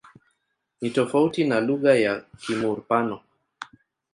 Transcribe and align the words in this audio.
Ni 0.81 0.89
tofauti 0.89 1.43
na 1.43 1.59
lugha 1.61 1.95
ya 1.95 2.25
Kimur-Pano. 2.39 3.19